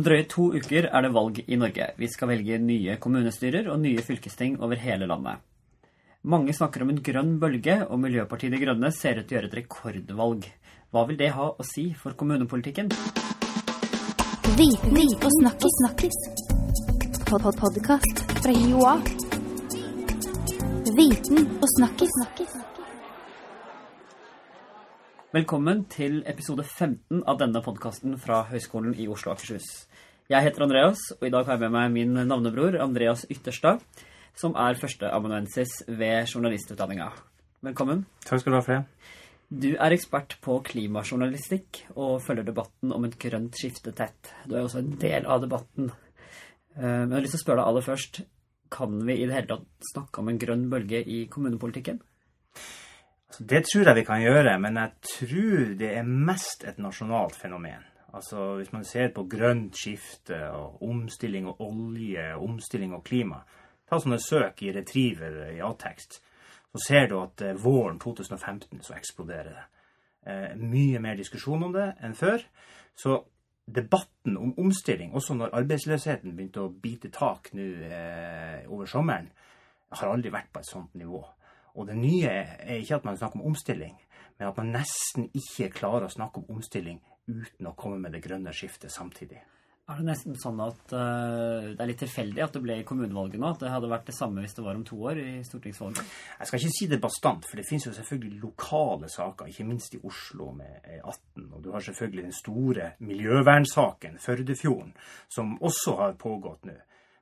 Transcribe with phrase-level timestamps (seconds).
[0.00, 1.90] Om drøye to uker er det valg i Norge.
[2.00, 5.42] Vi skal velge nye kommunestyrer og nye fylkesting over hele landet.
[6.24, 9.50] Mange snakker om en grønn bølge, og Miljøpartiet De Grønne ser ut til å gjøre
[9.50, 10.48] et rekordvalg.
[10.88, 12.88] Hva vil det ha å si for kommunepolitikken?
[14.56, 15.78] Viten og snakkis.
[15.82, 16.18] snakkis.
[17.28, 18.96] Pod Podkast fra Joa.
[20.96, 22.16] Viten og snakkis.
[22.22, 22.79] snakkis.
[25.30, 29.66] Velkommen til episode 15 av denne podkasten fra Høgskolen i Oslo og Akershus.
[30.30, 33.78] Jeg heter Andreas, og i dag har jeg med meg min navnebror Andreas Ytterstad,
[34.38, 37.12] som er førsteamanuensis ved journalistutdanninga.
[37.66, 38.04] Velkommen.
[38.26, 39.14] Takk skal du ha for det.
[39.50, 44.32] Du er ekspert på klimajournalistikk og følger debatten om et grønt skifte tett.
[44.46, 45.90] Du er også en del av debatten.
[46.76, 48.20] Eh, Men jeg har lyst til å spørre deg aller først.
[48.70, 51.98] Kan vi i det hele tatt snakke om en grønn bølge i kommunepolitikken?
[53.38, 57.86] Det tror jeg vi kan gjøre, men jeg tror det er mest et nasjonalt fenomen.
[58.12, 63.44] Altså Hvis man ser på grønt skifte og omstilling og olje, omstilling og klima
[63.90, 66.20] Ta sånne søk i Retriever i A-tekst,
[66.70, 69.64] så ser du at eh, våren 2015 så eksploderer det.
[70.30, 72.44] Eh, mye mer diskusjon om det enn før.
[72.94, 73.16] Så
[73.66, 79.26] debatten om omstilling, også når arbeidsløsheten begynte å bite tak nå eh, over sommeren,
[79.90, 81.24] har aldri vært på et sånt nivå.
[81.80, 83.94] Og det nye er ikke at man snakker om omstilling,
[84.38, 87.00] men at man nesten ikke klarer å snakke om omstilling
[87.30, 89.40] uten å komme med det grønne skiftet samtidig.
[89.90, 93.40] Er det nesten sånn at uh, det er litt tilfeldig at det ble i kommunevalget
[93.42, 93.48] nå?
[93.48, 96.12] At det hadde vært det samme hvis det var om to år i stortingsvalget?
[96.38, 99.96] Jeg skal ikke si det bastant, for det finnes jo selvfølgelig lokale saker, ikke minst
[99.98, 101.48] i Oslo med E18.
[101.48, 104.94] Og du har selvfølgelig den store miljøvernsaken, Førdefjorden,
[105.32, 106.76] som også har pågått nå.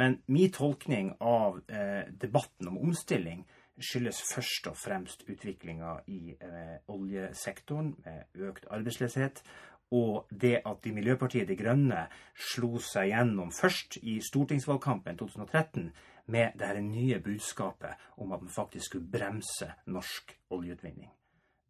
[0.00, 3.40] Men min tolkning av eh, debatten om omstilling
[3.80, 9.42] skyldes først og fremst utviklinga i eh, oljesektoren med økt arbeidsløshet,
[9.90, 12.04] og det at de Miljøpartiet De Grønne
[12.52, 15.88] slo seg gjennom først i stortingsvalgkampen 2013
[16.30, 21.10] med det her nye budskapet om at man faktisk skulle bremse norsk oljeutvinning.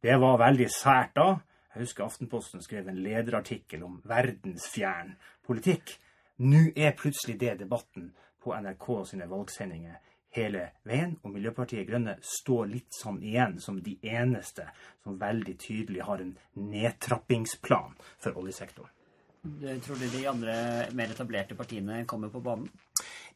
[0.02, 1.40] Det var veldig sært da.
[1.74, 5.14] Jeg husker Aftenposten skrev en lederartikkel om verdensfjern
[5.46, 5.96] politikk.
[6.40, 9.96] Nå er plutselig det debatten på NRK sine valgsendinger
[10.36, 14.68] hele veien, og Miljøpartiet Grønne står litt sånn igjen som de eneste
[15.02, 18.92] som veldig tydelig har en nedtrappingsplan for oljesektoren.
[19.40, 20.54] Tror du de andre
[20.92, 22.68] mer etablerte partiene kommer på banen?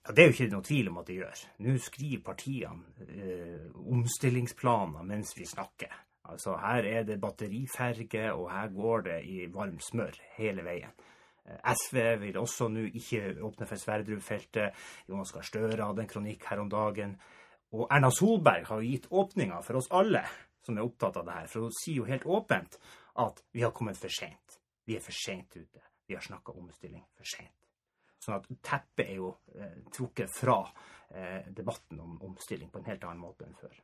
[0.04, 1.44] Ja, Det er jo ikke noe tvil om at de gjør.
[1.64, 5.94] Nå skriver partiene eh, omstillingsplaner mens vi snakker.
[6.28, 10.92] Altså Her er det batteriferge, og her går det i varmt smør hele veien.
[11.44, 14.84] Eh, SV vil også nå ikke åpne for Sverdrup-feltet.
[15.10, 17.16] Jonas Gahr Støre hadde en kronikk her om dagen.
[17.74, 20.22] Og Erna Solberg har jo gitt åpninger for oss alle
[20.64, 21.50] som er opptatt av det her.
[21.50, 22.78] For hun sier jo helt åpent
[23.20, 24.58] at vi har kommet for seint.
[24.84, 25.82] Vi er for seint ute.
[26.06, 27.56] Vi har snakka omstilling for seint.
[28.24, 30.62] Sånn at teppet er jo eh, trukket fra
[31.10, 33.74] eh, debatten om omstilling på en helt annen måte enn før.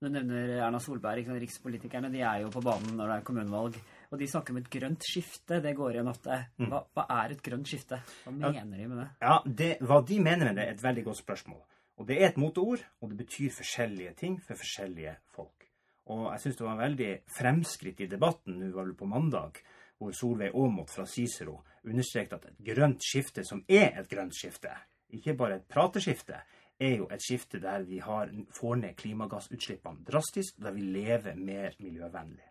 [0.00, 1.28] Du nevner Erna Solberg.
[1.40, 3.76] Rikspolitikerne de er jo på banen når det er kommunevalg.
[4.10, 5.60] Og de snakker om et grønt skifte.
[5.64, 6.40] Det går igjen ofte.
[6.60, 8.00] Hva, hva er et grønt skifte?
[8.26, 9.06] Hva mener de med det?
[9.22, 11.62] Ja, det, Hva de mener med det, er et veldig godt spørsmål.
[12.02, 15.68] Og Det er et moteord, og det betyr forskjellige ting for forskjellige folk.
[16.10, 19.60] Og jeg syns det var en veldig fremskritt i debatten nå var det på mandag,
[19.96, 24.74] hvor Solveig Aamodt fra Cicero understreket at et grønt skifte, som er et grønt skifte,
[25.14, 26.42] ikke bare et prateskifte,
[26.80, 31.76] er jo et skifte der vi har, får ned klimagassutslippene drastisk, der vi lever mer
[31.78, 32.48] miljøvennlig.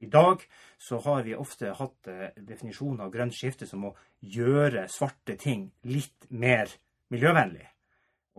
[0.00, 0.44] I dag
[0.78, 5.66] så har vi ofte hatt eh, definisjonen av grønt skifte som å gjøre svarte ting
[5.90, 6.70] litt mer
[7.10, 7.66] miljøvennlig.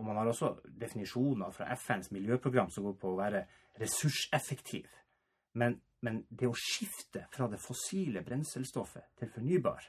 [0.00, 3.44] Og man har også definisjoner fra FNs miljøprogram som går på å være
[3.80, 4.88] ressurseffektiv.
[5.60, 9.84] Men, men det å skifte fra det fossile brenselstoffet til fornybar,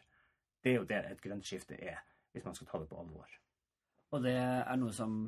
[0.62, 2.04] det er jo det et grønt skifte er,
[2.34, 3.32] hvis man skal ta det på alvor.
[4.12, 5.22] Og det er noe som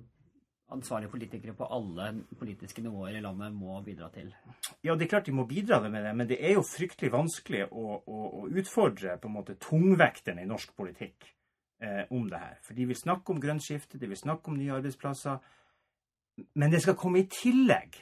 [0.74, 4.32] ansvarlige politikere på alle politiske nivåer i landet må bidra til.
[4.84, 7.68] Ja, det er klart de må bidra med det, men det er jo fryktelig vanskelig
[7.70, 11.28] å, å, å utfordre på en måte tungvektene i norsk politikk
[11.84, 12.58] eh, om det her.
[12.66, 15.38] For de vil snakke om grønt skifte, de vil snakke om nye arbeidsplasser,
[16.58, 18.00] men det skal komme i tillegg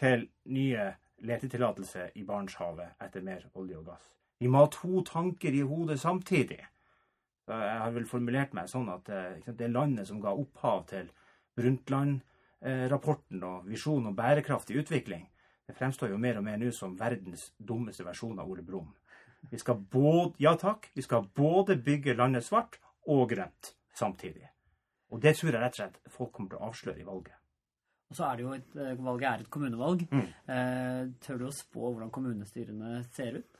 [0.00, 0.90] til nye
[1.22, 4.06] letetillatelser i Barentshavet etter mer olje og gass.
[4.40, 6.62] Vi må ha to tanker i hodet samtidig.
[7.50, 11.08] Så jeg har vel formulert meg sånn at eh, det landet som ga opphav til
[11.58, 15.24] Brundtland-rapporten og visjonen om bærekraftig utvikling,
[15.66, 18.92] det fremstår jo mer og mer nå som verdens dummeste versjon av Ole Brumm.
[19.50, 22.78] Vi skal både, ja takk, vi skal både bygge landet svart
[23.10, 24.46] og grønt samtidig.
[25.10, 27.34] Og det tror jeg rett og slett folk kommer til å avsløre i valget.
[28.12, 30.06] Og så er det jo et, eh, Valget er et kommunevalg.
[30.06, 30.22] Mm.
[30.54, 33.59] Eh, tør du å spå hvordan kommunestyrene ser ut?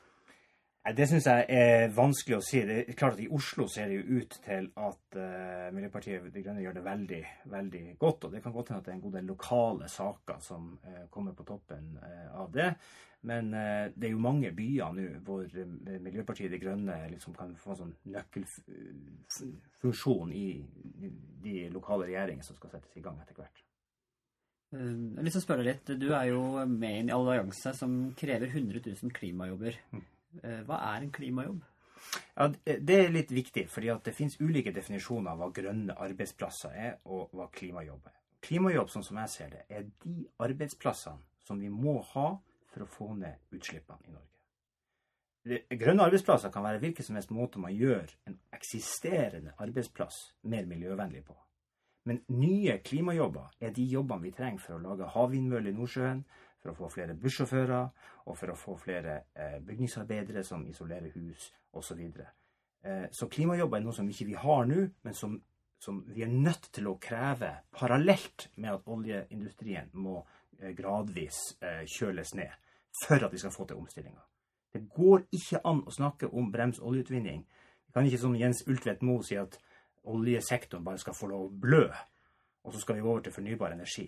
[0.81, 2.63] Det syns jeg er vanskelig å si.
[2.65, 6.41] Det er klart at I Oslo ser det jo ut til at uh, Miljøpartiet De
[6.41, 7.19] Grønne gjør det veldig
[7.53, 8.25] veldig godt.
[8.25, 11.05] og Det kan godt hende at det er en god del lokale saker som uh,
[11.13, 12.71] kommer på toppen uh, av det.
[13.29, 15.45] Men det er jo mange byer nå hvor
[16.01, 20.65] Miljøpartiet De Grønne liksom kan få en sånn nøkkelfunksjon i
[21.45, 23.59] de lokale regjeringene som skal settes i gang etter hvert.
[24.73, 25.85] Jeg å spørre litt.
[26.01, 29.77] Du er jo med i en allianse som krever 100 000 klimajobber.
[29.93, 30.09] Mm.
[30.43, 31.61] Eh, hva er en klimajobb?
[32.37, 36.97] Ja, Det er litt viktig, fordi det finnes ulike definisjoner av hva grønne arbeidsplasser er,
[37.05, 38.17] og hva klimajobb er.
[38.41, 42.39] Klimajobb, sånn som jeg ser det, er de arbeidsplassene som vi må ha
[42.71, 44.27] for å få ned utslippene i Norge.
[45.81, 51.25] Grønne arbeidsplasser kan være hvilken som helst måte man gjør en eksisterende arbeidsplass mer miljøvennlig
[51.25, 51.37] på.
[52.09, 56.23] Men nye klimajobber er de jobbene vi trenger for å lage havvindmøller i Nordsjøen,
[56.61, 57.89] for å få flere bussjåfører,
[58.29, 62.01] og for å få flere eh, bygningsarbeidere som isolerer hus, osv.
[62.01, 62.27] Så,
[62.85, 65.39] eh, så klimajobber er noe som ikke vi har nå, men som,
[65.81, 70.21] som, vi er nødt til å kreve parallelt med at oljeindustrien må
[70.61, 72.53] eh, gradvis eh, kjøles ned
[73.05, 74.23] for at vi skal få til omstillinga.
[74.71, 77.43] Det går ikke an å snakke om brems oljeutvinning.
[77.87, 79.57] Vi kan ikke som Jens Ultvedt Moe si at
[80.11, 81.87] oljesektoren bare skal få lov å blø,
[82.63, 84.07] og så skal vi over til fornybar energi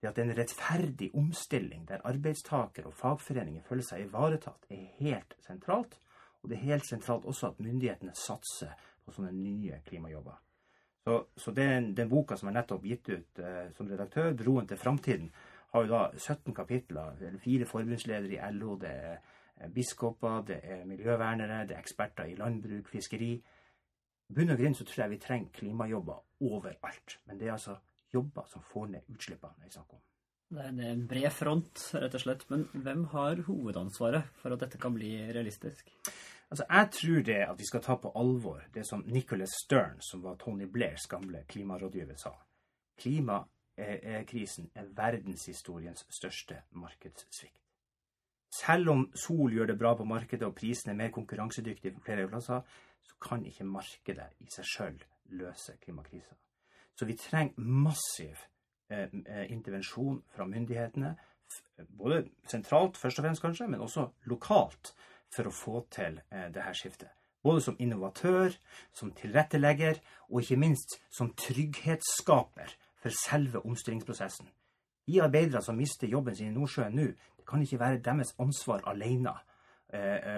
[0.00, 5.98] det at en rettferdig omstilling der arbeidstaker og fagforeninger føler seg ivaretatt, er helt sentralt.
[6.42, 8.72] Og det er helt sentralt også at myndighetene satser
[9.04, 10.38] på sånne nye klimajobber.
[11.04, 14.80] Så, så den, den, boka som er nettopp gitt ut eh, som redaktør, 'Broen til
[14.80, 15.30] framtiden',
[15.72, 17.14] har jo da 17 kapitler.
[17.18, 19.16] Det er fire forbundsledere i LO, det er
[19.60, 23.32] eh, biskoper, det er miljøvernere, det er eksperter i landbruk, fiskeri.
[24.28, 27.20] I bunn og grunn så tror jeg vi trenger klimajobber overalt.
[27.26, 27.76] Men det er altså
[28.12, 30.02] jobber som får ned utslippene vi snakker om.
[30.50, 32.42] Det er en bred front, rett og slett.
[32.50, 35.92] Men hvem har hovedansvaret for at dette kan bli realistisk?
[36.50, 40.22] Altså, Jeg tror det at vi skal ta på alvor det som Nicholas Stern, som
[40.22, 42.34] var Tony Blairs gamle klimarådgiver, sa.
[42.98, 47.60] Klimakrisen er verdenshistoriens største markedssvikt.
[48.50, 52.26] Selv om Sol gjør det bra på markedet og prisen er mer konkurransedyktig på flere
[52.28, 52.66] plasser,
[53.02, 55.02] så kan ikke markedet i seg sjøl
[55.38, 56.34] løse klimakrisa.
[57.00, 58.38] Så vi trenger massiv
[58.90, 61.14] eh, eh intervensjon fra myndighetene,
[61.96, 64.90] både sentralt først og fremst kanskje, men også lokalt,
[65.32, 67.08] for å få til eh, det her skiftet.
[67.42, 68.52] Både som innovatør,
[68.92, 74.50] som tilrettelegger, og ikke minst som trygghetsskaper for selve omstillingsprosessen.
[75.08, 77.06] De arbeidere som mister jobben sin i Nordsjøen nå,
[77.38, 79.32] det kan ikke være deres ansvar alene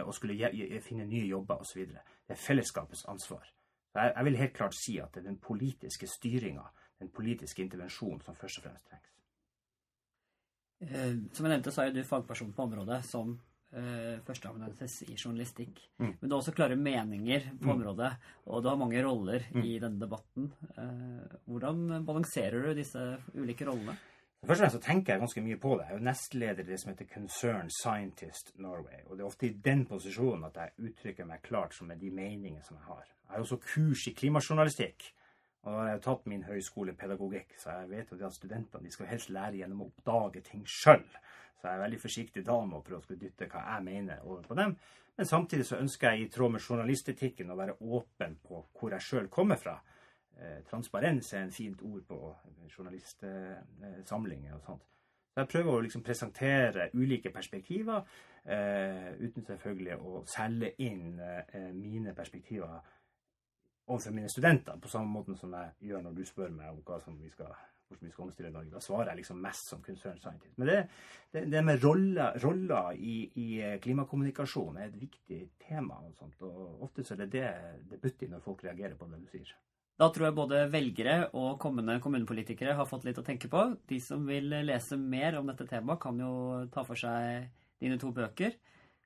[0.07, 1.91] å skulle finne nye jobber osv.
[1.91, 3.51] Det er fellesskapets ansvar.
[3.93, 6.65] Jeg, jeg vil helt klart si at det er den politiske styringa,
[7.03, 9.09] den politiske intervensjonen, som først og fremst trengs.
[10.83, 13.35] Eh, som jeg nevnte, så er du fagperson på området som
[13.71, 15.83] eh, førsteamanuensis i journalistikk.
[16.03, 16.15] Mm.
[16.21, 17.75] Men du har også klare meninger på mm.
[17.77, 18.11] området,
[18.49, 19.63] og du har mange roller mm.
[19.63, 20.49] i denne debatten.
[20.75, 23.05] Eh, hvordan balanserer du disse
[23.37, 23.99] ulike rollene?
[24.43, 25.85] Først og fremst så tenker jeg ganske mye på det.
[25.87, 29.05] Jeg er jo nestleder i det som heter Concern Scientist Norway.
[29.07, 32.11] Og det er ofte i den posisjonen at jeg uttrykker meg klart som med de
[32.11, 33.05] meninger som jeg har.
[33.07, 35.05] Jeg har også kurs i klimajournalistikk.
[35.63, 39.11] Og da har jeg tatt min høyskolepedagogikk, så jeg vet jo at studentene de skal
[39.13, 41.07] helst lære gjennom å oppdage ting sjøl.
[41.61, 44.43] Så jeg er veldig forsiktig da med å prøve å dytte hva jeg mener over
[44.49, 44.75] på dem.
[45.17, 49.07] Men samtidig så ønsker jeg i tråd med journalistetikken å være åpen på hvor jeg
[49.07, 49.79] sjøl kommer fra.
[50.41, 52.19] Eh, transparens er en fint ord på
[52.77, 54.89] journalistsamlinger og sånt.
[55.33, 58.03] Så jeg prøver å liksom presentere ulike perspektiver,
[58.45, 62.81] eh, uten selvfølgelig å selge inn eh, mine perspektiver
[63.87, 67.01] overfor mine studenter, på samme måte som jeg gjør når du spør meg om hva
[67.01, 67.55] som vi skal,
[67.89, 68.75] hvordan vi skal omstille Norge.
[68.75, 70.59] Da svarer jeg liksom mest som concern scientist.
[70.59, 70.79] Men det,
[71.33, 73.49] det, det med roller, roller i, i,
[73.83, 75.99] klimakommunikasjon er et viktig tema.
[76.05, 77.51] Og, sånt, og ofte så er det det
[77.91, 79.57] det butter i når folk reagerer på det du sier.
[80.03, 83.61] Da tror jeg både velgere og kommende kommunepolitikere har fått litt å tenke på.
[83.87, 86.31] De som vil lese mer om dette temaet, kan jo
[86.75, 87.45] ta for seg
[87.79, 88.57] dine to bøker.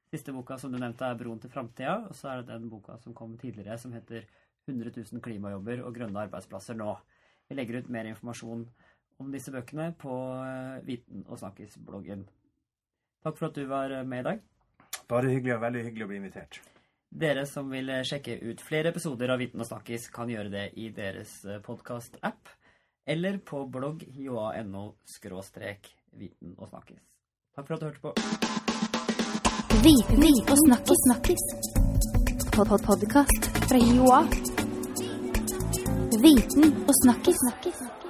[0.08, 2.08] Siste boka som du nevnte, er 'Broen til framtida'.
[2.08, 4.24] Og så er det den boka som kom tidligere, som heter
[4.66, 6.96] 100 000 klimajobber og grønne arbeidsplasser nå.
[7.48, 8.64] Vi legger ut mer informasjon
[9.20, 10.14] om disse bøkene på
[10.46, 12.24] eh, Viten og snakkes-bloggen.
[13.22, 14.40] Takk for at du var med i dag.
[15.08, 16.75] Bare hyggelig og veldig hyggelig å bli invitert.
[17.10, 20.90] Dere som vil sjekke ut flere episoder av Viten og snakkis, kan gjøre det i
[20.94, 22.50] deres eh, podkast-app
[23.06, 27.02] eller på blogg joa.no skråstrek viten og snakkis.
[27.56, 28.10] Takk for at du hørte på.
[29.86, 31.04] Viten og snakkis.
[31.06, 31.44] snakkis.
[32.56, 34.22] Pod-pod-podkast fra Joa.
[36.24, 37.38] Viten og snakkis.
[37.44, 38.05] snakkis.